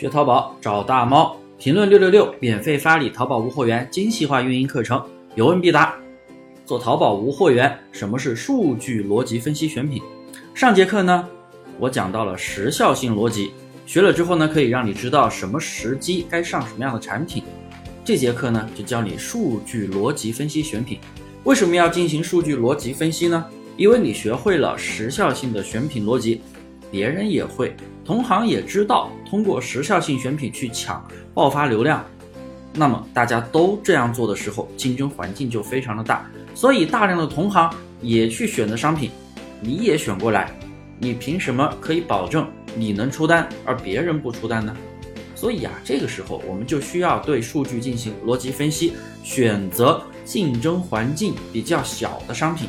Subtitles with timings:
[0.00, 5.04] 学淘宝找大猫，评论六六六免费发你淘宝无货源精细化运营课程，
[5.34, 5.94] 有问必答。
[6.64, 10.02] 做淘宝无货源，什么是数据逻辑分析选品？
[10.54, 11.28] 上节课呢，
[11.78, 13.52] 我讲到了时效性逻辑，
[13.84, 17.42] 学了之后呢，可以让你知道什么时机该上什么样的产品。
[18.02, 20.98] 这节课呢，就教你数据逻辑分析选品。
[21.44, 23.44] 为什么要进行数据逻辑分析呢？
[23.76, 26.40] 因为你学会了时效性的选品逻辑。
[26.90, 32.04] 别人也会，同行也知道通过时效性选品去抢爆发流量，
[32.74, 39.10] 那么大家都这样做的时候，竞争环境就非常的大，所以大量的同行也去选择商品，
[39.60, 40.50] 你也选过来，
[40.98, 44.76] 你凭什么可以保证你能出单，而别人不出单呢？
[45.34, 52.68] 所以啊，这个时候我们就需要对数据进行逻辑分析，选择竞争环境比较小的商品，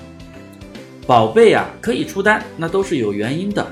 [1.06, 3.66] 宝贝啊可以出单，那都是有原因的。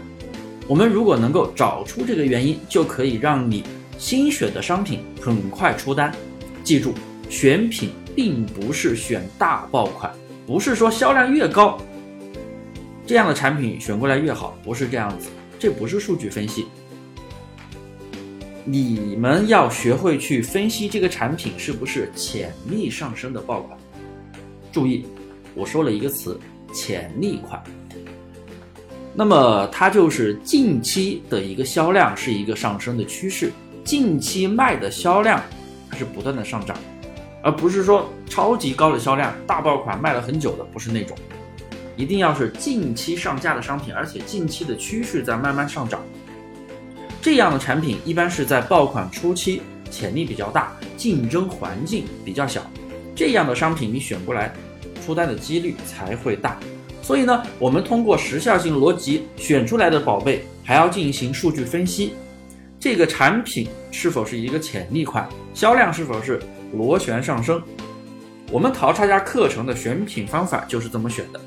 [0.69, 3.63] 我们如果能够找出这个原因，就可以让你
[3.97, 6.13] 新选的商品很快出单。
[6.63, 6.93] 记住，
[7.27, 10.13] 选品并不是选大爆款，
[10.45, 11.81] 不是说销量越高，
[13.03, 15.29] 这样的产品选过来越好，不是这样子。
[15.57, 16.67] 这不是数据分析。
[18.63, 23.75] 你们要学会去分析这个产品是不是潜力上升的爆款。
[24.71, 25.07] 注意，
[25.55, 26.39] 我说了一个词：
[26.71, 27.59] 潜力款。
[29.13, 33.51] 那么它就是近期的一个销量是一个上升的趋势，
[33.83, 35.41] 近期卖的销量
[35.97, 36.77] 是不断的上涨，
[37.43, 41.17] 而不是说超级高的销量大爆款卖了很久的不是那种，
[41.97, 46.01] 一定要是近期上架的商品，而且近期的趋势在慢慢上涨，
[47.21, 52.61] 这样的产品一般是在爆款初期潜力比较大，竞争环境比较小，
[53.15, 54.53] 这样的商品你选过来
[55.03, 56.57] 出单的几率才会大。
[57.09, 62.13] 所以呢，我们通过时效性逻辑选出来的宝贝，还要进行数据分析，
[62.79, 66.39] 这个产品是否是一个潜力款，销量是否是
[66.71, 67.59] 螺旋上升。
[68.51, 71.41] 我们淘差价课程的选品方法就是这么选的。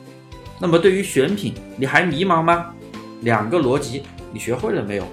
[0.58, 2.74] 那么对于选品，你还迷茫吗？
[3.20, 5.06] 两个逻辑，你学会了没有？